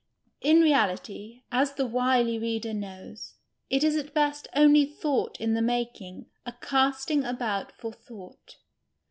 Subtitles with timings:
[0.01, 0.03] ■'
[0.41, 3.35] In reality, as the wil}' reader knows,
[3.69, 8.57] it is at best only thought in the making, a casting about for thought.